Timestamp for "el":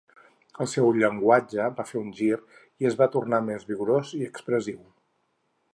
0.63-0.69